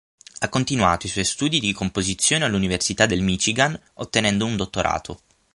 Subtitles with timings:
[0.39, 5.21] Ha continuato i suoi studi di composizione all'Università del Michigan, ottenendo un dottorato.